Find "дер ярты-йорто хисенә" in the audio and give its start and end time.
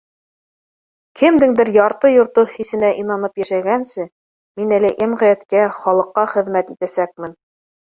1.59-2.91